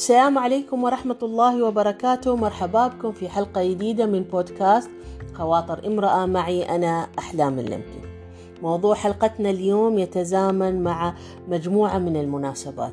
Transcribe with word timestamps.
السلام 0.00 0.38
عليكم 0.38 0.84
ورحمة 0.84 1.16
الله 1.22 1.62
وبركاته. 1.62 2.36
مرحبا 2.36 2.86
بكم 2.86 3.12
في 3.12 3.28
حلقة 3.28 3.64
جديدة 3.64 4.06
من 4.06 4.22
بودكاست 4.22 4.90
خواطر 5.34 5.86
امرأة 5.86 6.26
معي 6.26 6.62
أنا 6.62 7.08
أحلام 7.18 7.58
اللمكي 7.58 8.00
موضوع 8.62 8.94
حلقتنا 8.94 9.50
اليوم 9.50 9.98
يتزامن 9.98 10.82
مع 10.82 11.14
مجموعة 11.48 11.98
من 11.98 12.16
المناسبات. 12.16 12.92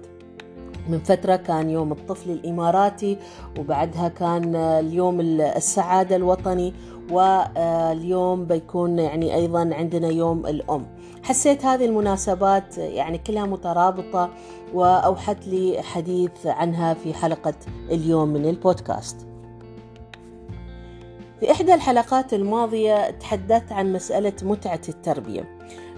من 0.90 1.00
فترة 1.00 1.36
كان 1.36 1.70
يوم 1.70 1.92
الطفل 1.92 2.32
الإماراتي 2.32 3.18
وبعدها 3.60 4.08
كان 4.08 4.56
اليوم 4.56 5.22
السعادة 5.42 6.16
الوطني 6.16 6.74
واليوم 7.12 8.46
بيكون 8.46 9.00
يعني 9.00 9.36
أيضا 9.36 9.70
عندنا 9.74 10.08
يوم 10.08 10.46
الأم. 10.46 10.88
حسيت 11.24 11.66
هذه 11.66 11.86
المناسبات 11.86 12.78
يعني 12.78 13.18
كلها 13.18 13.46
مترابطة 13.46 14.30
وأوحت 14.74 15.48
لي 15.48 15.82
حديث 15.82 16.46
عنها 16.46 16.94
في 16.94 17.14
حلقة 17.14 17.54
اليوم 17.92 18.30
من 18.30 18.46
البودكاست. 18.46 19.28
في 21.40 21.52
إحدى 21.52 21.74
الحلقات 21.74 22.34
الماضية 22.34 23.10
تحدثت 23.10 23.72
عن 23.72 23.94
مسألة 23.94 24.34
متعة 24.42 24.82
التربية 24.90 25.58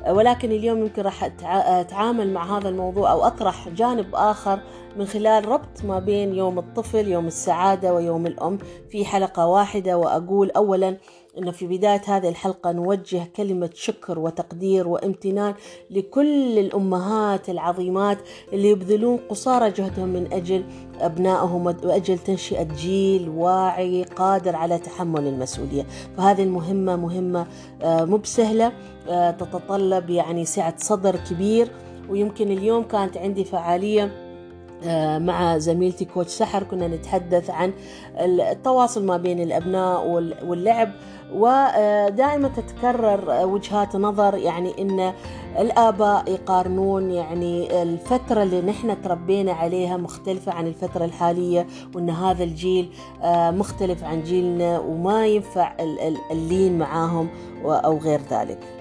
ولكن 0.10 0.52
اليوم 0.52 0.80
يمكن 0.80 1.02
راح 1.02 1.32
أتعامل 1.44 2.34
مع 2.34 2.58
هذا 2.58 2.70
الموضوع 2.70 3.12
أو 3.12 3.24
أطرح 3.24 3.70
جانب 3.70 4.16
آخر 4.16 4.60
من 4.98 5.06
خلال 5.06 5.48
ربط 5.48 5.86
ما 5.86 6.00
بين 6.00 6.34
يوم 6.34 6.60
الطفل 6.60 7.08
يوم 7.08 7.28
السعادة 7.28 7.94
ويوم 7.94 8.28
الأم. 8.28 8.58
في 8.90 9.06
حلقة 9.06 9.48
واحدة 9.48 9.98
وأقول 9.98 10.52
أولا 10.52 10.98
أنه 11.38 11.52
في 11.52 11.68
بداية 11.68 12.02
هذه 12.08 12.30
الحلقة 12.30 12.72
نوجه 12.72 13.24
كلمة 13.36 13.70
شكر 13.74 14.20
وتقدير 14.20 14.88
وامتنان 14.88 15.54
لكل 15.90 16.60
الأمهات 16.60 17.50
العظيمات 17.50 18.18
اللي 18.54 18.70
يبذلون 18.70 19.20
قصارى 19.30 19.72
جهدهم 19.72 20.08
من 20.08 20.34
أجل 20.34 20.64
أبنائهم 21.00 21.66
وأجل 21.66 22.18
تنشئة 22.18 22.64
جيل 22.64 23.30
واعي 23.30 24.04
قادر 24.04 24.56
على 24.56 24.78
تحمل 24.78 25.28
المسؤولية. 25.28 25.86
فهذه 26.18 26.44
المهمة 26.44 26.96
مهمة 26.96 27.48
مو 27.84 28.18
بسهلة 28.18 28.72
تتطلب 29.32 30.10
يعني 30.10 30.46
سعة 30.46 30.74
صدر 30.78 31.16
كبير. 31.16 31.72
ويمكن 32.10 32.52
اليوم 32.52 32.84
كانت 32.84 33.18
عندي 33.18 33.44
فعالية 33.44 34.29
مع 35.18 35.58
زميلتي 35.58 36.06
كوتش 36.06 36.32
سحر. 36.32 36.64
كنا 36.64 36.88
نتحدث 36.88 37.50
عن 37.50 37.74
التواصل 38.20 39.06
ما 39.06 39.18
بين 39.18 39.40
الأبناء 39.40 40.08
واللعب 40.48 40.92
ودائما 41.34 42.48
تتكرر 42.48 43.46
وجهات 43.46 43.96
نظر 43.96 44.36
يعني 44.36 44.82
إن 44.82 45.14
الآباء 45.60 46.32
يقارنون 46.32 47.12
يعني 47.12 47.82
الفترة 47.82 48.44
اللي 48.44 48.62
نحن 48.62 49.02
تربينا 49.02 49.52
عليها 49.54 49.98
مختلفة 49.98 50.52
عن 50.52 50.68
الفترة 50.68 51.06
الحالية 51.06 51.68
وإن 51.96 52.10
هذا 52.10 52.44
الجيل 52.44 52.90
مختلف 53.26 54.04
عن 54.04 54.24
جيلنا 54.24 54.80
وما 54.80 55.28
ينفع 55.28 55.76
اللين 56.32 56.78
معاهم 56.78 57.30
أو 57.66 57.98
غير 57.98 58.20
ذلك. 58.32 58.79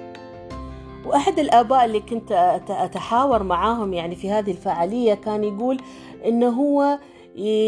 وأحد 1.08 1.38
الآباء 1.38 1.84
اللي 1.84 2.00
كنت 2.00 2.32
أتحاور 2.70 3.42
معاهم 3.42 3.94
يعني 3.94 4.16
في 4.16 4.30
هذه 4.30 4.50
الفعالية 4.50 5.14
كان 5.14 5.44
يقول 5.44 5.80
إنه 6.26 6.48
هو 6.48 6.98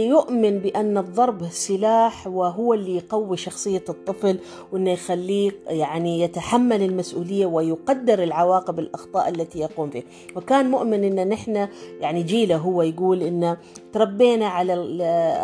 يؤمن 0.08 0.58
بأن 0.58 0.98
الضرب 0.98 1.44
سلاح 1.50 2.26
وهو 2.26 2.74
اللي 2.74 2.96
يقوي 2.96 3.36
شخصية 3.36 3.84
الطفل 3.88 4.38
وأنه 4.72 4.90
يخليه 4.90 5.50
يعني 5.66 6.20
يتحمل 6.20 6.82
المسؤولية 6.82 7.46
ويقدر 7.46 8.22
العواقب 8.22 8.78
الأخطاء 8.78 9.28
التي 9.28 9.58
يقوم 9.58 9.90
فيه 9.90 10.02
وكان 10.36 10.70
مؤمن 10.70 11.18
أن 11.18 11.28
نحن 11.28 11.68
يعني 12.00 12.22
جيله 12.22 12.56
هو 12.56 12.82
يقول 12.82 13.22
أن 13.22 13.56
تربينا 13.92 14.46
على 14.46 14.74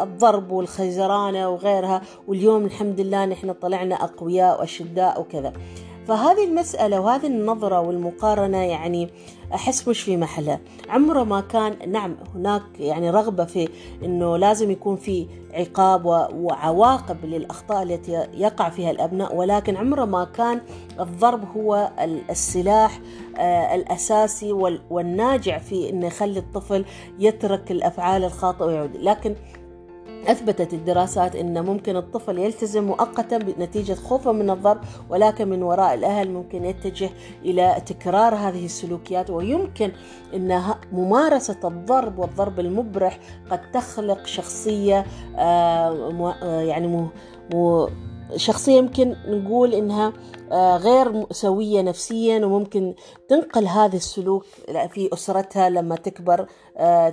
الضرب 0.03 0.51
والخيزرانة 0.53 1.49
وغيرها 1.51 2.03
واليوم 2.29 2.65
الحمد 2.65 3.01
لله 3.01 3.25
نحن 3.25 3.53
طلعنا 3.53 3.95
أقوياء 3.95 4.61
وأشداء 4.61 5.21
وكذا. 5.21 5.53
فهذه 6.09 6.45
المسألة 6.45 7.01
وهذه 7.01 7.27
النظرة 7.27 7.81
والمقارنة 7.81 8.59
يعني 8.59 9.09
أحس 9.55 9.89
مش 9.89 10.03
في 10.03 10.17
محلها. 10.17 10.61
عمره 10.89 11.25
ما 11.25 11.41
كان 11.41 11.93
نعم 11.93 12.17
هناك 12.35 12.63
يعني 12.79 13.11
رغبة 13.11 13.45
في 13.45 13.69
أنه 14.05 14.37
لازم 14.37 14.71
يكون 14.71 14.97
في 14.97 15.27
عقاب 15.53 16.07
وعواقب 16.35 17.25
للأخطاء 17.25 17.83
التي 17.83 18.27
يقع 18.35 18.69
فيها 18.69 18.91
الأبناء 18.91 19.35
ولكن 19.37 19.77
عمره 19.77 20.05
ما 20.05 20.25
كان 20.25 20.61
الضرب 21.01 21.45
هو 21.57 21.91
السلاح 22.31 23.01
الأساسي 23.75 24.53
والناجع 24.91 25.59
في 25.59 25.91
أنه 25.91 26.07
يخلي 26.07 26.39
الطفل 26.39 26.85
يترك 27.19 27.71
الأفعال 27.71 28.25
الخاطئة 28.25 28.65
ويعود. 28.67 28.97
لكن 28.97 29.35
أثبتت 30.27 30.75
الدراسات 30.75 31.37
أن 31.37 31.65
ممكن 31.65 31.97
الطفل 31.97 32.39
يلتزم 32.39 32.85
مؤقتا 32.85 33.39
نتيجة 33.39 33.95
خوفه 33.95 34.33
من 34.33 34.51
الضرب 34.51 34.81
ولكن 35.11 35.49
من 35.49 35.63
وراء 35.63 35.95
الأهل 35.95 36.31
ممكن 36.31 36.65
يتجه 36.65 37.11
إلى 37.45 37.83
تكرار 37.87 38.35
هذه 38.35 38.65
السلوكيات 38.65 39.31
ويمكن 39.31 39.93
أن 40.35 40.63
ممارسة 40.93 41.59
الضرب 41.65 42.19
والضرب 42.19 42.61
المبرح 42.61 43.19
قد 43.51 43.71
تخلق 43.71 44.27
شخصية 44.27 45.07
يعني 46.43 47.09
شخصية 48.37 48.77
يمكن 48.79 49.17
نقول 49.29 49.75
إنها 49.75 50.13
غير 50.77 51.27
سوية 51.31 51.83
نفسيا 51.83 52.47
وممكن 52.47 52.95
تنقل 53.29 53.67
هذا 53.67 53.97
السلوك 53.97 54.45
في 54.91 55.09
أسرتها 55.13 55.69
لما 55.69 55.97
تكبر 55.97 56.47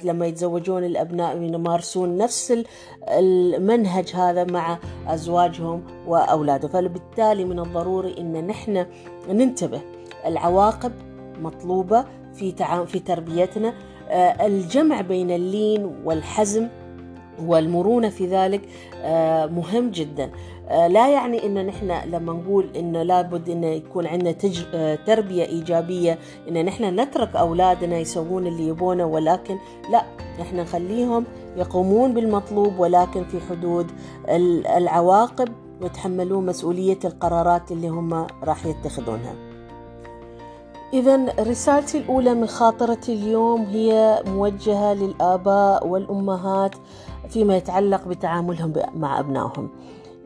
لما 0.04 0.26
يتزوجون 0.26 0.84
الأبناء 0.84 1.38
يمارسون 1.38 2.18
نفس 2.18 2.64
المنهج 3.10 4.10
هذا 4.16 4.44
مع 4.44 4.80
أزواجهم 5.08 5.84
وأولادهم 6.08 6.72
فبالتالي 6.72 7.46
من 7.46 7.60
الضروري 7.60 8.16
إن 8.18 8.48
نحن 8.48 8.86
ننتبه. 9.30 9.82
العواقب 10.26 10.92
مطلوبة 11.42 12.06
في 12.34 12.52
في 12.88 13.00
تربيتنا 13.00 13.74
الجمع 14.46 15.02
بين 15.02 15.32
اللين 15.32 16.02
والحزم 16.06 16.68
والمرونة 17.42 18.10
في 18.10 18.28
ذلك 18.28 18.62
مهم 19.52 19.90
جدا 19.90 20.30
لا 20.70 21.10
يعني 21.10 21.46
إن 21.46 21.66
نحن 21.66 21.92
لما 22.06 22.34
نقول 22.34 22.70
إنه 22.76 23.04
لابد 23.04 23.50
انه 23.50 23.68
يكون 23.68 24.08
عندنا 24.08 24.32
تج... 24.32 24.64
تربية 25.06 25.46
إيجابية 25.46 26.20
إن 26.50 26.66
نحن 26.66 27.00
نترك 27.00 27.36
أولادنا 27.36 27.98
يسوون 27.98 28.48
اللي 28.48 28.68
يبونه 28.68 29.06
ولكن 29.06 29.58
لا 29.92 30.04
نحن 30.40 30.60
نخليهم 30.60 31.24
يقومون 31.58 32.14
بالمطلوب 32.14 32.80
ولكن 32.80 33.24
في 33.24 33.40
حدود 33.50 33.92
العواقب 34.78 35.50
ويتحملون 35.82 36.46
مسؤولية 36.46 37.00
القرارات 37.06 37.72
اللي 37.72 37.88
هم 37.88 38.28
راح 38.44 38.66
يتخذونها. 38.66 39.36
إذا 40.94 41.26
رسالتي 41.40 41.98
الأولى 41.98 42.34
من 42.34 42.48
خاطرتي 42.48 43.14
اليوم 43.14 43.62
هي 43.66 44.24
موجهة 44.28 44.94
للآباء 44.94 45.88
والأمهات 45.88 46.76
فيما 47.30 47.58
يتعلق 47.58 48.08
بتعاملهم 48.08 48.74
مع 48.96 49.20
أبنائهم. 49.20 49.70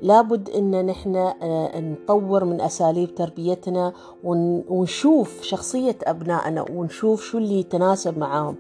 لابد 0.02 0.50
إن 0.50 0.86
نحن 0.86 1.34
نطور 1.76 2.46
من 2.46 2.62
أساليب 2.62 3.16
تربيتنا 3.16 3.94
ونشوف 4.24 5.42
شخصية 5.42 5.96
أبنائنا 6.04 6.66
ونشوف 6.72 7.24
شو 7.24 7.38
اللي 7.38 7.60
يتناسب 7.60 8.18
معاهم 8.18 8.56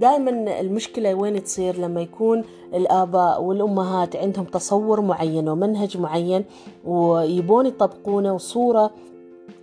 دائما 0.00 0.60
المشكلة 0.60 1.14
وين 1.14 1.44
تصير 1.44 1.78
لما 1.78 2.00
يكون 2.00 2.44
الآباء 2.74 3.42
والأمهات 3.42 4.16
عندهم 4.16 4.44
تصور 4.44 5.00
معين 5.00 5.48
ومنهج 5.48 5.98
معين 5.98 6.44
ويبون 6.84 7.66
يطبقونه 7.66 8.34
وصورة 8.34 8.90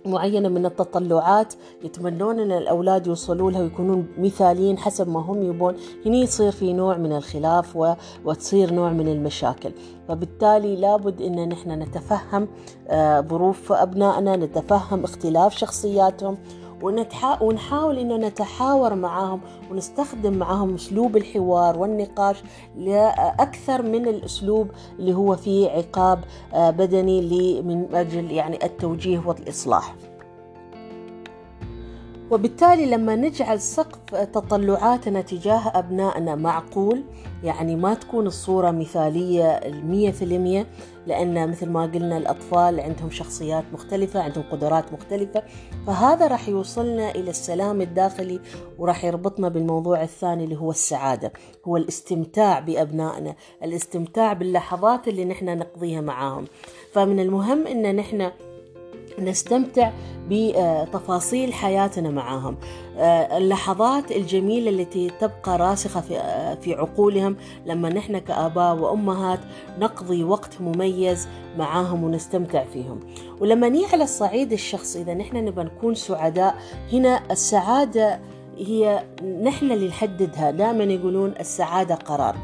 معينة 0.06 0.48
من 0.48 0.66
التطلعات 0.66 1.54
يتمنون 1.84 2.40
أن 2.40 2.52
الأولاد 2.52 3.06
يوصلوا 3.06 3.50
لها 3.50 3.60
ويكونون 3.60 4.06
مثاليين 4.18 4.78
حسب 4.78 5.08
ما 5.08 5.20
هم 5.20 5.42
يبون. 5.42 5.74
هنا 6.06 6.16
يصير 6.16 6.52
في 6.52 6.72
نوع 6.72 6.96
من 6.96 7.12
الخلاف 7.12 7.76
و... 7.76 7.94
وتصير 8.24 8.72
نوع 8.72 8.92
من 8.92 9.08
المشاكل. 9.08 9.72
فبالتالي 10.08 10.76
لابد 10.76 11.22
أن 11.22 11.48
نحن 11.48 11.70
نتفهم 11.70 12.48
ظروف 13.28 13.72
أبنائنا 13.72 14.36
نتفهم 14.36 15.04
اختلاف 15.04 15.56
شخصياتهم 15.56 16.38
ونتحا... 16.82 17.42
ونحاول 17.42 17.98
إنه 17.98 18.16
نتحاور 18.16 18.94
معهم 18.94 19.40
ونستخدم 19.70 20.32
معهم 20.32 20.74
أسلوب 20.74 21.16
الحوار 21.16 21.78
والنقاش 21.78 22.42
لأكثر 22.76 23.82
من 23.82 24.08
الأسلوب 24.08 24.70
اللي 24.98 25.14
هو 25.14 25.36
فيه 25.36 25.68
عقاب 25.70 26.24
بدني 26.54 27.62
من 27.62 27.94
أجل 27.94 28.30
يعني 28.30 28.64
التوجيه 28.64 29.22
والإصلاح. 29.26 29.94
وبالتالي 32.30 32.86
لما 32.86 33.16
نجعل 33.16 33.60
سقف 33.60 34.14
تطلعاتنا 34.14 35.20
تجاه 35.20 35.72
أبنائنا 35.74 36.34
معقول 36.34 37.02
يعني 37.44 37.76
ما 37.76 37.94
تكون 37.94 38.26
الصورة 38.26 38.70
مثالية 38.70 39.46
المية 39.46 40.10
في 40.10 40.24
المية 40.24 40.66
لأن 41.06 41.50
مثل 41.50 41.68
ما 41.68 41.82
قلنا 41.82 42.16
الأطفال 42.16 42.80
عندهم 42.80 43.10
شخصيات 43.10 43.64
مختلفة 43.72 44.22
عندهم 44.22 44.44
قدرات 44.52 44.92
مختلفة 44.92 45.42
فهذا 45.86 46.26
راح 46.26 46.48
يوصلنا 46.48 47.10
إلى 47.10 47.30
السلام 47.30 47.80
الداخلي 47.80 48.40
وراح 48.78 49.04
يربطنا 49.04 49.48
بالموضوع 49.48 50.02
الثاني 50.02 50.44
اللي 50.44 50.56
هو 50.56 50.70
السعادة 50.70 51.32
هو 51.64 51.76
الاستمتاع 51.76 52.60
بأبنائنا 52.60 53.34
الاستمتاع 53.62 54.32
باللحظات 54.32 55.08
اللي 55.08 55.24
نحن 55.24 55.58
نقضيها 55.58 56.00
معاهم. 56.00 56.44
فمن 56.92 57.20
المهم 57.20 57.66
أن 57.66 57.96
نحن 57.96 58.30
نستمتع 59.18 59.90
بتفاصيل 60.28 61.52
حياتنا 61.52 62.10
معاهم. 62.10 62.56
اللحظات 63.36 64.12
الجميلة 64.12 64.70
التي 64.70 65.10
تبقى 65.20 65.58
راسخة 65.58 66.00
في 66.00 66.14
في 66.60 66.74
عقولهم 66.74 67.36
لما 67.66 67.88
نحن 67.88 68.18
كآباء 68.18 68.76
وأمهات 68.76 69.40
نقضي 69.78 70.24
وقت 70.24 70.60
مميز 70.60 71.28
معاهم 71.58 72.04
ونستمتع 72.04 72.64
فيهم. 72.64 73.00
ولما 73.40 73.68
نيجي 73.68 73.86
على 73.92 74.04
الصعيد 74.04 74.52
الشخصي 74.52 75.02
إذا 75.02 75.14
نحن 75.14 75.36
نبغى 75.36 75.64
نكون 75.64 75.94
سعداء 75.94 76.54
هنا 76.92 77.22
السعادة 77.30 78.20
هي 78.58 79.04
نحن 79.42 79.72
اللي 79.72 79.88
نحددها. 79.88 80.50
دائما 80.50 80.84
يقولون 80.84 81.34
السعادة 81.40 81.94
قرار. 81.94 82.36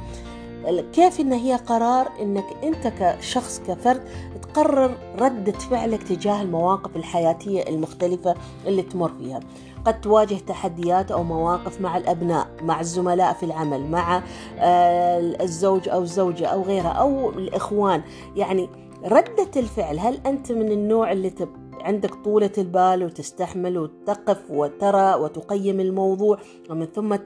كيف 0.93 1.21
إن 1.21 1.33
هي 1.33 1.55
قرار؟ 1.55 2.09
إنك 2.21 2.45
أنت 2.65 2.93
كشخص 3.01 3.61
كفرد 3.69 4.03
تقرر 4.57 4.97
ردة 5.21 5.53
فعلك 5.53 6.03
تجاه 6.03 6.43
المواقف 6.43 6.97
الحياتية 6.97 7.63
المختلفة 7.69 8.35
اللي 8.67 8.83
تمر 8.83 9.11
فيها. 9.19 9.41
قد 9.85 10.01
تواجه 10.01 10.35
تحديات 10.35 11.11
أو 11.11 11.23
مواقف 11.23 11.81
مع 11.81 11.97
الأبناء 11.97 12.49
مع 12.63 12.81
الزملاء 12.81 13.33
في 13.33 13.43
العمل 13.43 13.91
مع 13.91 14.23
آه، 14.59 15.43
الزوج 15.43 15.89
أو 15.89 16.03
الزوجة 16.03 16.47
أو 16.47 16.63
غيرها 16.63 16.89
أو 16.89 17.31
الإخوان. 17.31 18.03
يعني 18.37 18.69
ردة 19.05 19.51
الفعل 19.57 19.99
هل 19.99 20.21
أنت 20.27 20.53
من 20.53 20.73
النوع 20.73 21.13
اللي 21.13 21.31
تب 21.31 21.49
عندك 21.81 22.15
طولة 22.15 22.53
البال 22.59 23.05
وتستحمل 23.05 23.79
وتقف 23.79 24.51
وترى 24.51 25.15
وتقيم 25.15 25.81
الموضوع 25.81 26.39
ومن 26.71 26.87
ثم 26.87 27.17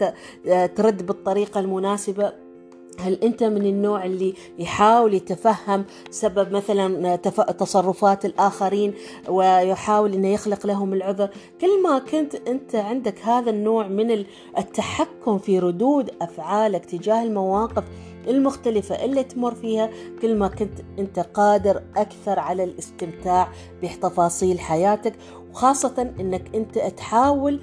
آه، 0.48 0.66
ترد 0.66 1.06
بالطريقة 1.06 1.60
المناسبة؟ 1.60 2.49
هل 2.98 3.18
أنت 3.22 3.42
من 3.42 3.66
النوع 3.66 4.04
اللي 4.04 4.34
يحاول 4.58 5.14
يتفهم 5.14 5.84
سبب 6.10 6.52
مثلا 6.52 7.16
تصرفات 7.58 8.24
الآخرين 8.24 8.94
ويحاول 9.28 10.14
إنه 10.14 10.28
يخلق 10.28 10.66
لهم 10.66 10.94
العذر؟ 10.94 11.30
كل 11.60 11.82
ما 11.82 11.98
كنت 11.98 12.34
أنت 12.34 12.74
عندك 12.74 13.18
هذا 13.22 13.50
النوع 13.50 13.88
من 13.88 14.24
التحكم 14.58 15.38
في 15.38 15.58
ردود 15.58 16.10
أفعالك 16.22 16.84
تجاه 16.84 17.22
المواقف 17.22 17.84
المختلفة 18.28 19.04
اللي 19.04 19.22
تمر 19.24 19.54
فيها 19.54 19.90
كل 20.22 20.38
ما 20.38 20.48
كنت 20.48 20.80
أنت 20.98 21.18
قادر 21.18 21.82
أكثر 21.96 22.38
على 22.38 22.64
الاستمتاع 22.64 23.48
بتفاصيل 23.82 24.60
حياتك 24.60 25.14
وخاصة 25.50 26.12
إنك 26.20 26.54
أنت 26.54 26.78
تحاول 26.78 27.60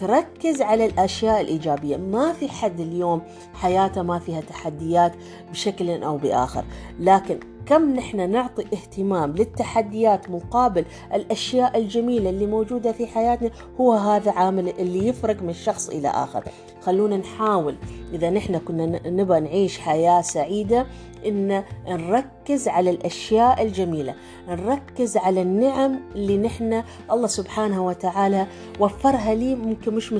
تركز 0.00 0.62
على 0.62 0.86
الأشياء 0.86 1.40
الإيجابية. 1.40 1.96
ما 1.96 2.32
في 2.32 2.48
حد 2.48 2.80
اليوم 2.80 3.22
حياته 3.54 4.02
ما 4.02 4.18
فيها 4.18 4.40
تحديات 4.40 5.12
بشكل 5.50 6.02
أو 6.02 6.16
بآخر 6.16 6.64
لكن 6.98 7.40
كم 7.66 7.94
نحن 7.94 8.30
نعطي 8.30 8.62
اهتمام 8.62 9.32
للتحديات 9.32 10.30
مقابل 10.30 10.84
الأشياء 11.14 11.78
الجميلة 11.78 12.30
اللي 12.30 12.46
موجودة 12.46 12.92
في 12.92 13.06
حياتنا 13.06 13.50
هو 13.80 13.92
هذا 13.92 14.30
عامل 14.30 14.68
اللي 14.68 15.08
يفرق 15.08 15.42
من 15.42 15.52
شخص 15.52 15.88
إلى 15.88 16.08
آخر. 16.08 16.44
خلونا 16.82 17.16
نحاول 17.16 17.76
إذا 18.12 18.30
نحن 18.30 18.58
كنا 18.58 19.08
نبغى 19.08 19.40
نعيش 19.40 19.78
حياة 19.78 20.20
سعيدة 20.22 20.86
إن 21.26 21.62
نركز 21.88 22.68
على 22.68 22.90
الأشياء 22.90 23.62
الجميلة. 23.62 24.14
نركز 24.48 25.16
على 25.16 25.42
النعم 25.42 26.00
اللي 26.14 26.38
نحن 26.38 26.82
الله 27.12 27.26
سبحانه 27.26 27.86
وتعالى 27.86 28.46
وفرها 28.80 29.34
لي 29.34 29.54
ممكن 29.54 29.94
مش 29.94 30.12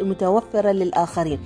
متوفرة 0.00 0.70
للآخرين. 0.70 1.38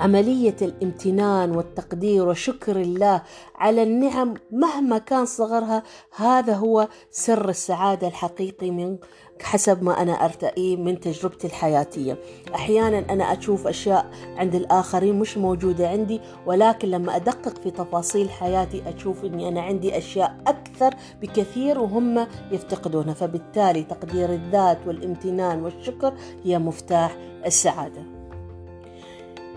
عملية 0.00 0.56
الامتنان 0.62 1.56
والتقدير 1.56 2.28
وشكر 2.28 2.80
الله 2.80 3.22
على 3.54 3.82
النعم 3.82 4.34
مهما 4.50 4.98
كان 4.98 5.24
صغرها 5.24 5.82
هذا 6.16 6.54
هو 6.54 6.88
سر 7.10 7.48
السعادة 7.48 8.08
الحقيقي 8.08 8.70
من 8.70 8.98
حسب 9.42 9.82
ما 9.82 10.02
أنا 10.02 10.12
أرتئيه 10.12 10.76
من 10.76 11.00
تجربتي 11.00 11.46
الحياتية. 11.46 12.18
أحيانا 12.54 12.98
أنا 12.98 13.24
أشوف 13.24 13.66
أشياء 13.66 14.10
عند 14.36 14.54
الآخرين 14.54 15.18
مش 15.18 15.38
موجودة 15.38 15.88
عندي 15.88 16.20
ولكن 16.46 16.88
لما 16.88 17.16
أدقق 17.16 17.58
في 17.62 17.70
تفاصيل 17.70 18.30
حياتي 18.30 18.82
أشوف 18.96 19.24
أني 19.24 19.48
أنا 19.48 19.60
عندي 19.62 19.98
أشياء 19.98 20.36
أكثر 20.46 20.94
بكثير 21.22 21.78
وهم 21.78 22.26
يفتقدونها. 22.52 23.14
فبالتالي 23.14 23.82
تقدير 23.82 24.32
الذات 24.32 24.78
والامتنان 24.86 25.62
والشكر 25.62 26.14
هي 26.44 26.58
مفتاح 26.58 27.16
السعادة. 27.46 28.19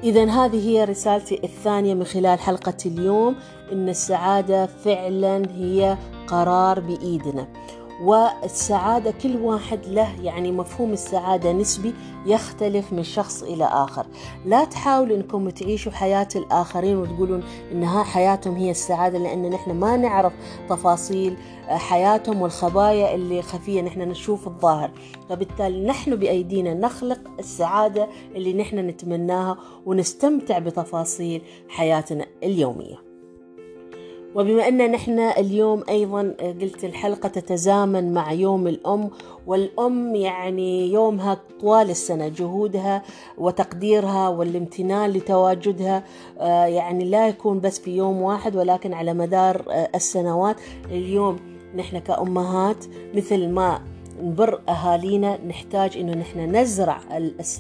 إذا 0.03 0.25
هذه 0.25 0.69
هي 0.69 0.83
رسالتي 0.83 1.39
الثانية 1.43 1.93
من 1.93 2.03
خلال 2.03 2.39
حلقة 2.39 2.77
اليوم. 2.85 3.35
إن 3.71 3.89
السعادة 3.89 4.65
فعلا 4.65 5.43
هي 5.55 5.97
قرار 6.27 6.79
بإيدنا. 6.79 7.47
والسعادة 8.01 9.13
كل 9.23 9.35
واحد 9.35 9.85
له 9.85 10.21
يعني 10.21 10.51
مفهوم 10.51 10.93
السعادة 10.93 11.51
نسبي 11.51 11.93
يختلف 12.25 12.93
من 12.93 13.03
شخص 13.03 13.43
إلى 13.43 13.65
آخر. 13.65 14.05
لا 14.45 14.65
تحاولوا 14.65 15.17
أنكم 15.17 15.49
تعيشوا 15.49 15.91
حياة 15.91 16.27
الآخرين 16.35 16.97
وتقولون 16.97 17.43
أنها 17.71 18.03
حياتهم 18.03 18.55
هي 18.55 18.71
السعادة 18.71 19.17
لأن 19.17 19.49
نحن 19.49 19.71
ما 19.71 19.97
نعرف 19.97 20.33
تفاصيل 20.69 21.37
حياتهم 21.67 22.41
والخبايا 22.41 23.15
اللي 23.15 23.41
خفية 23.41 23.81
نحن 23.81 24.01
نشوف 24.01 24.47
الظاهر. 24.47 24.91
فبالتالي 25.29 25.85
نحن 25.85 26.15
بأيدينا 26.15 26.73
نخلق 26.73 27.19
السعادة 27.39 28.07
اللي 28.35 28.53
نحن 28.53 28.79
نتمناها 28.79 29.57
ونستمتع 29.85 30.59
بتفاصيل 30.59 31.41
حياتنا 31.69 32.25
اليومية. 32.43 33.12
وبما 34.35 34.67
أن 34.67 34.91
نحن 34.91 35.19
اليوم 35.19 35.83
أيضا 35.89 36.35
قلت 36.61 36.85
الحلقة 36.85 37.29
تتزامن 37.29 38.13
مع 38.13 38.31
يوم 38.31 38.67
الأم 38.67 39.09
والأم 39.47 40.15
يعني 40.15 40.91
يومها 40.91 41.37
طوال 41.61 41.89
السنة 41.89 42.27
جهودها 42.27 43.03
وتقديرها 43.37 44.29
والامتنان 44.29 45.09
لتواجدها 45.09 46.03
آه، 46.39 46.65
يعني 46.65 47.05
لا 47.05 47.27
يكون 47.27 47.59
بس 47.59 47.79
في 47.79 47.97
يوم 47.97 48.21
واحد 48.21 48.55
ولكن 48.55 48.93
على 48.93 49.13
مدار 49.13 49.65
آه، 49.69 49.89
السنوات. 49.95 50.55
اليوم 50.91 51.39
نحن 51.75 51.99
كأمهات 51.99 52.85
مثل 53.15 53.49
ما 53.49 53.92
نبر 54.23 54.61
أهالينا 54.69 55.37
نحتاج 55.47 55.97
إنه 55.97 56.13
نحن 56.13 56.55
نزرع 56.55 56.99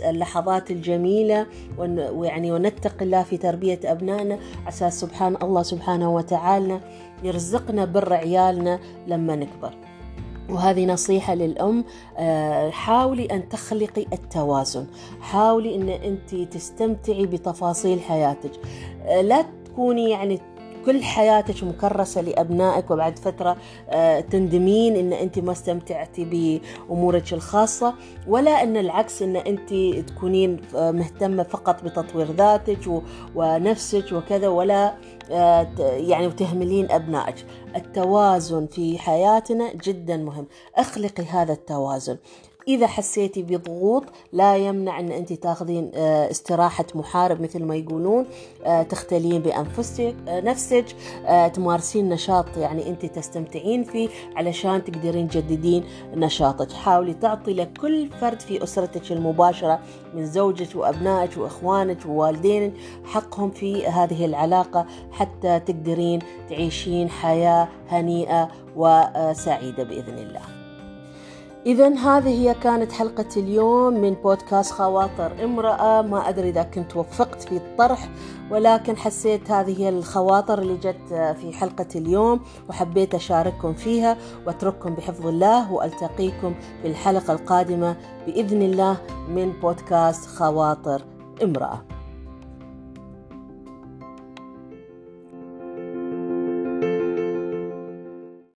اللحظات 0.05 0.71
الجميلة 0.71 1.47
ويعني 1.77 2.51
ونتقي 2.51 3.05
الله 3.05 3.23
في 3.23 3.37
تربية 3.37 3.79
أبنائنا. 3.85 4.39
عسى 4.67 4.91
سبحان 4.91 5.37
الله 5.41 5.63
سبحانه 5.63 6.15
وتعالى 6.15 6.79
يرزقنا 7.23 7.85
بر 7.85 8.13
عيالنا 8.13 8.79
لما 9.07 9.35
نكبر. 9.35 9.73
وهذه 10.49 10.85
نصيحة 10.85 11.35
للأم 11.35 11.85
آه، 12.17 12.69
حاولي 12.69 13.25
أن 13.25 13.49
تخلقي 13.49 14.05
التوازن. 14.13 14.87
حاولي 15.21 15.75
أن 15.75 15.89
أنت 15.89 16.35
تستمتعي 16.35 17.25
بتفاصيل 17.25 18.01
حياتك. 18.01 18.51
آه، 19.05 19.21
لا 19.21 19.45
تكوني 19.65 20.09
يعني 20.09 20.39
كل 20.85 21.03
حياتك 21.03 21.63
مكرسة 21.63 22.21
لأبنائك 22.21 22.91
وبعد 22.91 23.19
فترة 23.19 23.57
آه، 23.89 24.19
تندمين 24.19 24.95
إن 24.95 25.13
أنت 25.13 25.39
ما 25.39 25.51
استمتعتي 25.51 26.25
بأمورك 26.89 27.33
الخاصة 27.33 27.93
ولا 28.27 28.63
أن 28.63 28.77
العكس 28.77 29.21
أن 29.21 29.35
أنت 29.35 29.73
تكونين 30.09 30.61
آه، 30.75 30.91
مهتمة 30.91 31.43
فقط 31.43 31.83
بتطوير 31.83 32.31
ذاتك 32.31 32.79
ونفسك 33.35 34.11
وكذا 34.11 34.47
ولا 34.47 34.93
آه، 35.31 35.67
يعني 35.79 36.27
وتهملين 36.27 36.91
أبنائك. 36.91 37.35
التوازن 37.75 38.67
في 38.67 38.97
حياتنا 38.99 39.73
جدا 39.73 40.17
مهم. 40.17 40.47
أخلقي 40.75 41.23
هذا 41.23 41.53
التوازن. 41.53 42.17
إذا 42.67 42.87
حسيتي 42.87 43.43
بضغوط 43.43 44.03
لا 44.33 44.57
يمنع 44.57 44.99
أن 44.99 45.11
أنت 45.11 45.33
تاخذين 45.33 45.91
آه، 45.95 46.31
استراحة 46.31 46.85
محارب 46.95 47.41
مثل 47.41 47.63
ما 47.63 47.75
يقولون 47.75 48.25
آه، 48.65 48.83
تختلين 48.83 49.41
بأنفسك 49.41 50.15
آه، 50.27 50.41
نفسك 50.41 50.85
تمارسين 51.53 52.09
نشاط 52.09 52.57
يعني 52.57 52.89
أنت 52.89 53.05
تستمتعين 53.05 53.83
فيه 53.83 54.09
علشان 54.35 54.83
تقدرين 54.83 55.27
تجددين 55.27 55.83
نشاطك. 56.15 56.71
حاولي 56.71 57.13
تعطي 57.13 57.53
لكل 57.53 58.09
فرد 58.21 58.39
في 58.39 58.63
أسرتك 58.63 59.11
المباشرة 59.11 59.79
من 60.13 60.25
زوجك 60.25 60.75
وأبنائك 60.75 61.37
وإخوانك 61.37 62.05
ووالدينك 62.05 62.73
حقهم 63.05 63.51
في 63.51 63.87
هذه 63.87 64.25
العلاقة 64.25 64.85
حتى 65.11 65.59
تقدرين 65.59 66.19
تعيشين 66.49 67.09
حياة 67.09 67.67
هنيئة 67.89 68.49
وسعيدة 68.75 69.83
بإذن 69.83 70.17
الله. 70.17 70.52
إذا 71.65 71.87
هذه 71.87 72.29
هي 72.29 72.53
كانت 72.53 72.91
حلقة 72.91 73.25
اليوم 73.37 73.93
من 73.93 74.13
بودكاست 74.13 74.71
خواطر. 74.71 75.43
امرأة 75.43 76.01
ما 76.01 76.29
أدري 76.29 76.49
إذا 76.49 76.63
كنت 76.63 76.95
وفقت 76.95 77.41
في 77.41 77.57
الطرح 77.57 78.09
ولكن 78.51 78.97
حسيت 78.97 79.51
هذه 79.51 79.81
هي 79.81 79.89
الخواطر 79.89 80.59
اللي 80.59 80.77
جت 80.77 81.35
في 81.41 81.53
حلقة 81.53 81.87
اليوم 81.95 82.39
وحبيت 82.69 83.15
أشارككم 83.15 83.73
فيها 83.73 84.17
وأترككم 84.47 84.95
بحفظ 84.95 85.27
الله 85.27 85.73
وألتقيكم 85.73 86.55
في 86.81 86.87
الحلقة 86.87 87.33
القادمة 87.33 87.95
بإذن 88.27 88.61
الله 88.61 88.97
من 89.29 89.53
بودكاست 89.61 90.25
خواطر 90.25 91.01
امرأة. 91.43 91.92